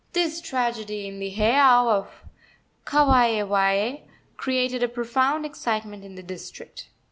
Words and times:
This 0.13 0.41
tragedy 0.41 1.07
in 1.07 1.19
the 1.19 1.29
heiau 1.29 1.87
of 1.87 2.23
Kawaewae 2.87 4.01
created 4.35 4.81
a 4.81 4.87
profound 4.87 5.45
excitement 5.45 6.03
in 6.03 6.15
the 6.15 6.23
district. 6.23 6.87